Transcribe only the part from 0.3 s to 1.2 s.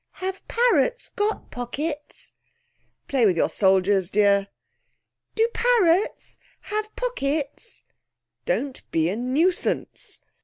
parrots